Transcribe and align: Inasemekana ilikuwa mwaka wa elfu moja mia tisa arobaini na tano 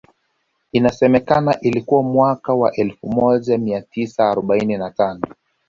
Inasemekana 0.71 1.59
ilikuwa 1.59 2.03
mwaka 2.03 2.53
wa 2.53 2.71
elfu 2.73 3.07
moja 3.07 3.57
mia 3.57 3.81
tisa 3.81 4.29
arobaini 4.29 4.77
na 4.77 4.91
tano 4.91 5.21